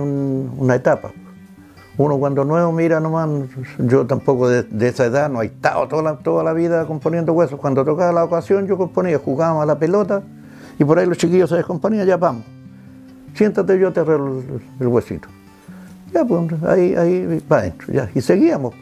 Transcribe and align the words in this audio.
una 0.00 0.74
etapa. 0.74 1.12
Uno 1.98 2.18
cuando 2.18 2.44
nuevo 2.44 2.72
mira 2.72 3.00
nomás, 3.00 3.28
yo 3.78 4.06
tampoco 4.06 4.48
de, 4.48 4.88
esa 4.88 5.04
edad 5.04 5.28
no 5.28 5.42
he 5.42 5.46
estado 5.46 5.86
toda 5.88 6.42
la, 6.42 6.52
vida 6.54 6.86
componiendo 6.86 7.32
huesos. 7.34 7.60
Cuando 7.60 7.84
tocaba 7.84 8.12
la 8.12 8.24
ocasión 8.24 8.66
yo 8.66 8.78
componía, 8.78 9.18
jugábamos 9.18 9.62
a 9.62 9.66
la 9.66 9.78
pelota 9.78 10.22
y 10.78 10.84
por 10.84 10.98
ahí 10.98 11.06
los 11.06 11.18
chiquillos 11.18 11.50
se 11.50 11.56
descomponían, 11.56 12.06
ya 12.06 12.16
vamos. 12.16 12.44
Siéntate, 13.34 13.78
yo 13.78 13.92
te 13.92 14.00
arreglo 14.00 14.42
el, 14.80 14.86
huesito. 14.86 15.28
Ya, 16.14 16.24
pues 16.24 16.62
ahí, 16.64 16.94
ahí 16.94 17.42
va 17.50 17.58
adentro, 17.58 17.92
ya. 17.92 18.08
Y 18.14 18.20
seguíamos. 18.20 18.74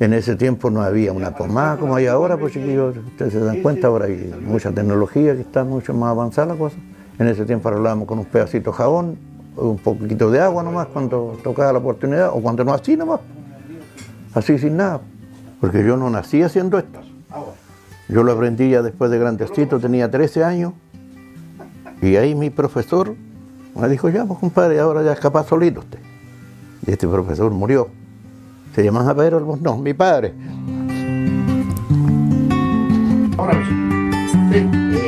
En 0.00 0.12
ese 0.12 0.36
tiempo 0.36 0.70
no 0.70 0.82
había 0.82 1.12
una 1.12 1.32
pomada 1.32 1.76
como 1.76 1.96
hay 1.96 2.06
ahora, 2.06 2.36
pues 2.36 2.52
chiquillos, 2.52 2.96
ustedes 2.96 3.32
se 3.32 3.40
dan 3.40 3.62
cuenta, 3.62 3.88
ahora 3.88 4.06
hay 4.06 4.32
mucha 4.46 4.70
tecnología 4.70 5.34
que 5.34 5.40
está 5.40 5.64
mucho 5.64 5.92
más 5.92 6.10
avanzada 6.10 6.54
la 6.54 6.54
cosa. 6.54 6.76
En 7.18 7.26
ese 7.26 7.44
tiempo 7.44 7.68
arreglábamos 7.68 8.06
con 8.06 8.18
un 8.18 8.24
pedacito 8.24 8.70
de 8.70 8.76
jabón, 8.76 9.18
un 9.56 9.78
poquito 9.78 10.30
de 10.30 10.40
agua 10.40 10.62
nomás 10.62 10.86
cuando 10.86 11.36
tocaba 11.42 11.72
la 11.72 11.78
oportunidad, 11.78 12.30
o 12.32 12.40
cuando 12.40 12.64
no 12.64 12.72
así 12.72 12.96
nomás, 12.96 13.20
así 14.34 14.58
sin 14.58 14.76
nada, 14.76 15.00
porque 15.60 15.84
yo 15.84 15.96
no 15.96 16.08
nací 16.10 16.42
haciendo 16.42 16.78
esto. 16.78 17.00
Yo 18.08 18.22
lo 18.22 18.32
aprendí 18.32 18.70
ya 18.70 18.82
después 18.82 19.10
de 19.10 19.18
grandecito, 19.18 19.80
tenía 19.80 20.10
13 20.10 20.44
años, 20.44 20.72
y 22.00 22.14
ahí 22.16 22.34
mi 22.34 22.50
profesor 22.50 23.14
me 23.74 23.88
dijo, 23.88 24.08
ya 24.08 24.24
pues 24.24 24.38
compadre, 24.38 24.78
ahora 24.78 25.02
ya 25.02 25.12
es 25.12 25.20
capaz 25.20 25.48
solito 25.48 25.80
usted. 25.80 25.98
Y 26.86 26.92
este 26.92 27.06
profesor 27.06 27.50
murió. 27.50 27.88
Se 28.74 28.84
llamaba 28.84 29.14
Pedro 29.14 29.58
no, 29.60 29.76
mi 29.78 29.94
padre. 29.94 30.34
Ahora 33.36 33.54
sí. 33.54 35.07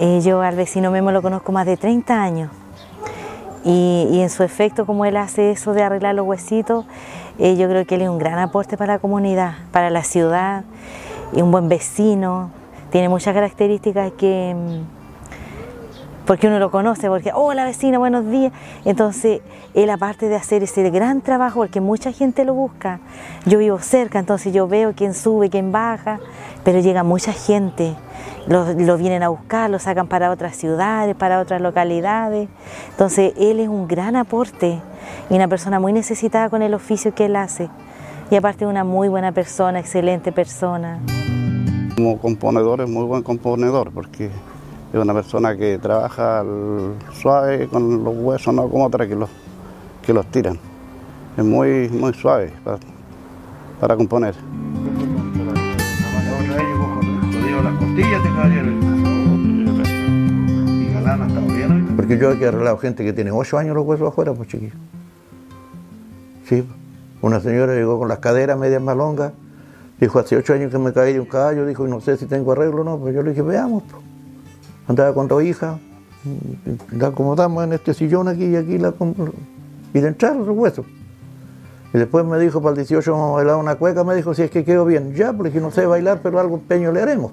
Eh, 0.00 0.20
yo 0.22 0.40
al 0.40 0.56
vecino 0.56 0.90
Memo 0.90 1.12
lo 1.12 1.20
conozco 1.20 1.52
más 1.52 1.66
de 1.66 1.76
30 1.76 2.22
años. 2.22 2.50
Y, 3.64 4.18
en 4.20 4.30
su 4.30 4.42
efecto, 4.42 4.86
como 4.86 5.04
él 5.04 5.16
hace 5.16 5.50
eso 5.50 5.74
de 5.74 5.82
arreglar 5.82 6.14
los 6.14 6.26
huesitos, 6.26 6.84
eh, 7.38 7.56
yo 7.56 7.68
creo 7.68 7.86
que 7.86 7.94
él 7.96 8.02
es 8.02 8.08
un 8.08 8.18
gran 8.18 8.38
aporte 8.38 8.76
para 8.76 8.94
la 8.94 8.98
comunidad, 8.98 9.54
para 9.70 9.90
la 9.90 10.02
ciudad, 10.02 10.64
y 11.32 11.42
un 11.42 11.52
buen 11.52 11.68
vecino, 11.68 12.50
tiene 12.90 13.08
muchas 13.08 13.34
características 13.34 14.12
que 14.12 14.54
mm, 14.56 15.01
porque 16.26 16.46
uno 16.46 16.58
lo 16.58 16.70
conoce, 16.70 17.08
porque, 17.08 17.32
hola 17.34 17.64
vecina, 17.64 17.98
buenos 17.98 18.28
días. 18.30 18.52
Entonces, 18.84 19.40
él 19.74 19.90
aparte 19.90 20.28
de 20.28 20.36
hacer 20.36 20.62
ese 20.62 20.88
gran 20.90 21.20
trabajo, 21.20 21.60
porque 21.60 21.80
mucha 21.80 22.12
gente 22.12 22.44
lo 22.44 22.54
busca, 22.54 23.00
yo 23.46 23.58
vivo 23.58 23.78
cerca, 23.80 24.18
entonces 24.18 24.52
yo 24.52 24.68
veo 24.68 24.92
quién 24.94 25.14
sube, 25.14 25.50
quién 25.50 25.72
baja, 25.72 26.20
pero 26.64 26.80
llega 26.80 27.02
mucha 27.02 27.32
gente 27.32 27.96
lo, 28.46 28.96
vienen 28.96 29.22
a 29.22 29.28
buscar, 29.28 29.70
lo 29.70 29.78
sacan 29.78 30.08
para 30.08 30.30
otras 30.30 30.56
ciudades, 30.56 31.14
para 31.14 31.40
otras 31.40 31.60
localidades. 31.60 32.48
Entonces 32.90 33.32
él 33.38 33.60
es 33.60 33.68
un 33.68 33.86
gran 33.86 34.16
aporte 34.16 34.80
y 35.30 35.34
una 35.34 35.48
persona 35.48 35.80
muy 35.80 35.92
necesitada 35.92 36.50
con 36.50 36.62
el 36.62 36.74
oficio 36.74 37.14
que 37.14 37.26
él 37.26 37.36
hace. 37.36 37.68
Y 38.30 38.36
aparte 38.36 38.66
una 38.66 38.84
muy 38.84 39.08
buena 39.08 39.32
persona, 39.32 39.78
excelente 39.78 40.32
persona. 40.32 41.00
Como 41.94 42.18
componedor 42.18 42.80
es 42.80 42.88
muy 42.88 43.04
buen 43.04 43.22
componedor 43.22 43.92
porque 43.92 44.30
es 44.92 44.98
una 44.98 45.14
persona 45.14 45.56
que 45.56 45.78
trabaja 45.78 46.44
suave 47.14 47.66
con 47.68 48.04
los 48.04 48.14
huesos, 48.14 48.52
no 48.54 48.68
como 48.68 48.84
otra 48.84 49.08
que 49.08 49.14
los, 49.14 50.26
tiran. 50.30 50.58
Es 51.36 51.44
muy, 51.44 51.88
muy 51.88 52.12
suave 52.12 52.52
para, 52.62 52.78
para 53.80 53.96
componer. 53.96 54.34
Porque 61.96 62.18
yo 62.18 62.32
he 62.32 62.46
arreglado 62.46 62.76
gente 62.76 63.02
que 63.02 63.14
tiene 63.14 63.30
8 63.30 63.58
años 63.58 63.74
los 63.74 63.86
huesos 63.86 64.08
afuera, 64.08 64.34
pues 64.34 64.48
chiquillos. 64.50 64.76
Sí, 66.46 66.68
una 67.22 67.40
señora 67.40 67.74
llegó 67.74 67.98
con 67.98 68.08
las 68.08 68.18
caderas 68.18 68.58
medias 68.58 68.82
más 68.82 68.96
longas, 68.96 69.32
dijo, 69.98 70.18
hace 70.18 70.36
8 70.36 70.52
años 70.52 70.70
que 70.70 70.78
me 70.78 70.92
caí 70.92 71.14
de 71.14 71.20
un 71.20 71.26
caballo, 71.26 71.64
dijo, 71.64 71.86
no 71.86 72.02
sé 72.02 72.18
si 72.18 72.26
tengo 72.26 72.52
arreglo 72.52 72.82
o 72.82 72.84
no, 72.84 72.98
pues 72.98 73.14
yo 73.14 73.22
le 73.22 73.30
dije, 73.30 73.40
veamos. 73.40 73.84
Pues. 73.84 74.11
Andaba 74.88 75.14
con 75.14 75.28
dos 75.28 75.42
hijas, 75.42 75.78
la 76.90 77.08
acomodamos 77.08 77.64
en 77.64 77.72
este 77.72 77.94
sillón 77.94 78.28
aquí 78.28 78.44
y 78.44 78.56
aquí 78.56 78.78
la 78.78 78.94
y 79.94 80.00
de 80.00 80.08
entrar 80.08 80.36
los 80.36 80.48
huesos. 80.48 80.86
Y 81.94 81.98
después 81.98 82.24
me 82.24 82.38
dijo, 82.38 82.62
para 82.62 82.70
el 82.70 82.76
18 82.78 83.12
vamos 83.12 83.60
una 83.60 83.74
cueca, 83.74 84.02
me 84.02 84.14
dijo, 84.14 84.32
si 84.32 84.42
es 84.42 84.50
que 84.50 84.64
quedó 84.64 84.84
bien. 84.86 85.14
Ya, 85.14 85.32
porque 85.32 85.60
no 85.60 85.70
sé 85.70 85.84
bailar, 85.84 86.20
pero 86.22 86.40
algo 86.40 86.56
empeño 86.56 86.90
le 86.90 87.02
haremos. 87.02 87.32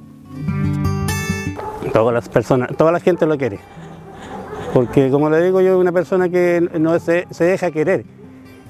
Todas 1.94 2.14
las 2.14 2.28
personas, 2.28 2.76
toda 2.76 2.92
la 2.92 3.00
gente 3.00 3.26
lo 3.26 3.38
quiere. 3.38 3.60
Porque 4.74 5.10
como 5.10 5.30
le 5.30 5.42
digo 5.42 5.62
yo, 5.62 5.80
una 5.80 5.92
persona 5.92 6.30
que 6.30 6.70
no 6.78 7.00
se, 7.00 7.26
deja 7.40 7.72
querer 7.72 8.06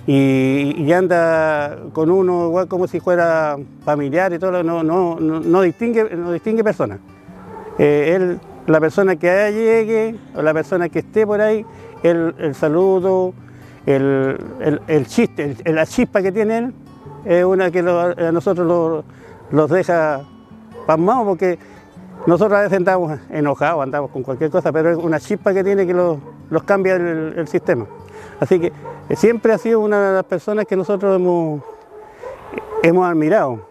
y, 0.08 0.92
anda 0.94 1.78
con 1.92 2.10
uno 2.10 2.48
igual 2.48 2.68
como 2.68 2.88
si 2.88 3.00
fuera 3.00 3.58
familiar 3.84 4.32
y 4.32 4.40
todo, 4.40 4.64
no, 4.64 4.84
no, 4.84 5.20
no, 5.20 5.62
distingue, 5.62 6.16
no 6.16 6.32
distingue 6.32 6.64
personas. 6.64 7.00
Eh, 7.78 8.14
él, 8.16 8.40
la 8.70 8.80
persona 8.80 9.16
que 9.16 9.52
llegue 9.52 10.16
o 10.36 10.42
la 10.42 10.54
persona 10.54 10.90
que 10.90 11.00
esté 11.00 11.26
por 11.26 11.42
ahí, 11.42 11.66
el, 12.04 12.54
saludo, 12.56 13.34
el, 13.86 15.06
chiste, 15.08 15.58
la 15.66 15.86
chispa 15.86 16.22
que 16.22 16.32
tiene 16.32 16.58
él, 16.60 16.74
es 17.26 17.44
una 17.44 17.72
que 17.72 17.80
a 17.80 18.32
nosotros 18.32 19.04
los 19.52 19.70
deja 19.70 20.22
pasmados 20.86 21.28
porque 21.28 21.60
nosotros 22.26 22.60
a 22.60 22.62
veces 22.64 22.78
andamos 22.78 23.20
enojados, 23.30 23.82
andamos 23.82 24.12
con 24.12 24.24
cualquier 24.24 24.52
cosa, 24.52 24.72
pero 24.72 24.92
es 24.92 24.98
una 24.98 25.20
chispa 25.20 25.54
que 25.54 25.64
tiene 25.64 25.88
que 25.88 25.94
los, 25.94 26.20
cambia 26.66 26.96
el, 26.96 27.48
sistema. 27.48 27.88
Así 28.40 28.60
que 28.60 28.72
eh, 29.10 29.16
siempre 29.16 29.54
ha 29.54 29.58
sido 29.58 29.80
una 29.80 30.10
de 30.10 30.16
las 30.16 30.26
personas 30.26 30.66
que 30.66 30.76
nosotros 30.76 31.16
hemos, 31.16 31.62
hemos 32.84 33.08
admirado. 33.08 33.69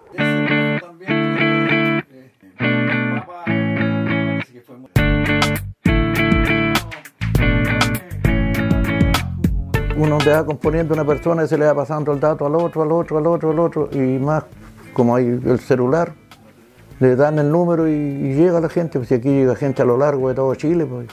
Uno 9.98 10.16
le 10.25 10.31
va 10.31 10.47
componiendo 10.47 10.94
una 10.94 11.04
persona 11.04 11.42
y 11.42 11.48
se 11.48 11.59
le 11.59 11.66
va 11.66 11.75
pasando 11.75 12.12
el 12.12 12.20
dato 12.20 12.47
al 12.47 12.54
otro, 12.54 12.82
al 12.82 12.92
otro, 12.92 13.19
al 13.19 13.26
otro, 13.26 13.50
al 13.50 13.59
otro, 13.59 13.88
y 13.91 13.98
más 13.98 14.44
como 14.92 15.16
hay 15.16 15.26
el 15.26 15.59
celular, 15.59 16.12
le 17.00 17.16
dan 17.16 17.38
el 17.41 17.50
número 17.50 17.88
y, 17.88 18.34
llega 18.34 18.60
la 18.60 18.69
gente, 18.69 18.98
pues 18.98 19.10
aquí 19.10 19.28
llega 19.28 19.56
gente 19.56 19.82
a 19.82 19.84
lo 19.84 19.97
largo 19.97 20.28
de 20.28 20.37
todo 20.37 20.54
Chile. 20.54 20.87
Pues. 20.87 21.08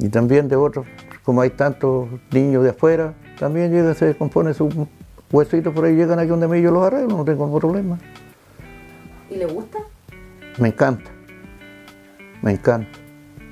Y 0.00 0.08
también 0.08 0.48
de 0.48 0.56
otros, 0.56 0.84
como 1.22 1.42
hay 1.42 1.50
tantos 1.50 2.08
niños 2.32 2.64
de 2.64 2.70
afuera, 2.70 3.14
también 3.38 3.70
llega, 3.70 3.94
se 3.94 4.16
compone 4.16 4.52
sus 4.52 4.74
huesitos 5.30 5.72
por 5.72 5.84
ahí, 5.84 5.94
llegan 5.94 6.18
aquí 6.18 6.28
donde 6.28 6.48
me 6.48 6.60
yo 6.60 6.72
los 6.72 6.84
arreglo, 6.84 7.18
no 7.18 7.24
tengo 7.24 7.58
problema. 7.58 7.98
¿Y 9.30 9.36
le 9.36 9.46
gusta? 9.46 9.78
Me 10.58 10.68
encanta, 10.68 11.10
me 12.42 12.50
encanta. 12.50 12.98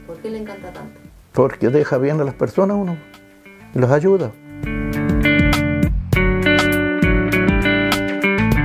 ¿Por 0.08 0.16
qué 0.18 0.30
le 0.30 0.38
encanta 0.38 0.72
tanto? 0.72 1.09
Porque 1.32 1.68
deja 1.68 1.98
bien 1.98 2.20
a 2.20 2.24
las 2.24 2.34
personas 2.34 2.76
uno 2.76 2.96
y 3.74 3.78
los 3.78 3.90
ayuda. 3.90 4.32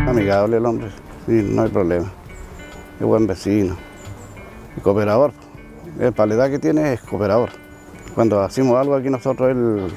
Amigable 0.08 0.58
el 0.58 0.66
hombre. 0.66 0.88
Sí, 1.28 1.48
no 1.52 1.64
hay 1.64 1.70
problema. 1.70 2.12
Es 3.00 3.06
buen 3.06 3.28
vecino. 3.28 3.76
Y 4.78 4.82
cooperador. 4.82 5.32
para 6.16 6.28
la 6.28 6.36
edad 6.36 6.50
que 6.50 6.60
tiene 6.60 6.94
es 6.94 7.02
cooperador. 7.02 7.50
Cuando 8.16 8.42
hacemos 8.42 8.78
algo 8.78 8.96
aquí 8.96 9.10
nosotros, 9.10 9.50
él 9.52 9.92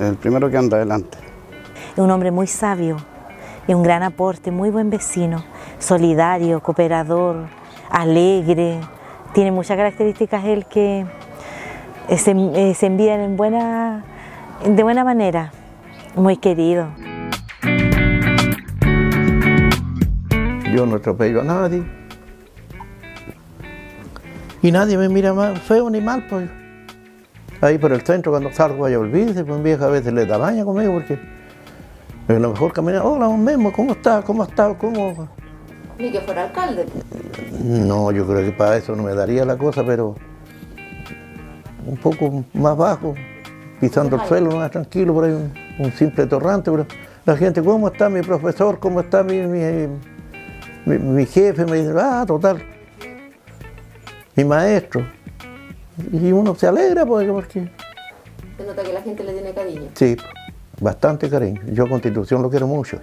el 0.00 0.16
primero 0.16 0.50
que 0.50 0.56
anda 0.56 0.78
adelante. 0.78 1.18
Es 1.92 1.98
un 1.98 2.10
hombre 2.10 2.30
muy 2.30 2.46
sabio, 2.46 2.96
es 3.68 3.74
un 3.74 3.82
gran 3.82 4.02
aporte, 4.02 4.50
muy 4.50 4.70
buen 4.70 4.88
vecino, 4.88 5.44
solidario, 5.78 6.60
cooperador, 6.60 7.46
alegre. 7.90 8.80
Tiene 9.34 9.52
muchas 9.52 9.76
características 9.76 10.44
él 10.46 10.64
que 10.64 11.04
se, 12.08 12.30
eh, 12.30 12.74
se 12.74 12.86
envían 12.86 13.20
en 13.20 13.36
buena, 13.36 14.04
de 14.64 14.82
buena 14.82 15.04
manera, 15.04 15.52
muy 16.14 16.36
querido. 16.36 16.88
Yo 20.74 20.86
no 20.86 20.96
atropello 20.96 21.40
a 21.42 21.44
nadie. 21.44 21.84
Y 24.62 24.70
nadie 24.70 24.96
me 24.96 25.08
mira 25.08 25.34
más 25.34 25.60
feo 25.60 25.90
ni 25.90 26.00
mal, 26.00 26.26
pues. 26.28 26.48
Ahí 27.60 27.78
por 27.78 27.92
el 27.92 28.02
centro, 28.02 28.32
cuando 28.32 28.52
salgo, 28.52 28.82
vaya 28.82 28.98
olvídese, 28.98 29.44
pues 29.44 29.62
vieja 29.62 29.86
a 29.86 29.88
veces 29.88 30.12
le 30.12 30.26
da 30.26 30.36
baña 30.36 30.64
conmigo 30.64 30.92
porque 30.94 31.18
a 32.28 32.32
lo 32.32 32.50
mejor 32.50 32.72
camina, 32.72 33.04
hola, 33.04 33.28
un 33.28 33.44
mismo, 33.44 33.72
¿cómo 33.72 33.92
está? 33.92 34.22
¿Cómo 34.22 34.44
está? 34.44 34.72
¿Cómo? 34.74 35.28
Ni 35.98 36.10
que 36.10 36.20
fuera 36.20 36.44
alcalde. 36.44 36.86
No, 37.62 38.10
yo 38.10 38.26
creo 38.26 38.44
que 38.44 38.52
para 38.52 38.76
eso 38.76 38.96
no 38.96 39.02
me 39.02 39.14
daría 39.14 39.44
la 39.44 39.56
cosa, 39.56 39.84
pero 39.84 40.16
un 41.86 41.96
poco 41.96 42.44
más 42.54 42.76
bajo, 42.76 43.14
pisando 43.80 44.16
el 44.16 44.22
suelo, 44.22 44.56
más 44.56 44.70
tranquilo, 44.70 45.14
por 45.14 45.24
ahí 45.24 45.32
un, 45.78 45.92
simple 45.92 46.26
torrante, 46.26 46.70
pero 46.70 46.86
la 47.24 47.36
gente, 47.36 47.62
¿cómo 47.62 47.88
está 47.88 48.08
mi 48.08 48.22
profesor? 48.22 48.78
¿Cómo 48.78 49.00
está 49.00 49.22
mi, 49.22 49.38
mi 49.38 49.88
mi, 50.84 51.26
jefe 51.26 51.64
me 51.64 51.76
dice, 51.76 51.92
ah, 51.96 52.24
total. 52.26 52.62
mi 54.34 54.44
maestro. 54.44 55.06
Y 56.12 56.32
uno 56.32 56.54
se 56.54 56.66
alegra 56.66 57.06
porque, 57.06 57.28
porque 57.28 57.70
Se 58.56 58.66
nota 58.66 58.82
que 58.82 58.92
la 58.92 59.02
gente 59.02 59.22
le 59.24 59.32
tiene 59.32 59.52
cariño. 59.52 59.90
sí, 59.94 60.16
bastante 60.80 61.28
cariño. 61.28 61.60
Yo 61.72 61.84
a 61.84 61.88
Constitución 61.88 62.42
lo 62.42 62.50
quiero 62.50 62.66
mucho. 62.66 62.98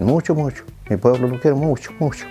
Mucho, 0.00 0.34
mucho. 0.34 0.64
Mi 0.90 0.96
pueblo 0.96 1.28
lo 1.28 1.40
quiero 1.40 1.56
mucho, 1.56 1.92
mucho. 2.00 2.26